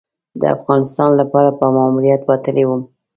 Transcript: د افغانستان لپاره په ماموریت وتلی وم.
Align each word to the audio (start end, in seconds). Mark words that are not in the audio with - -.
د 0.39 0.41
افغانستان 0.55 1.09
لپاره 1.21 1.49
په 1.59 1.65
ماموریت 1.75 2.21
وتلی 2.25 2.63
وم. 2.67 2.81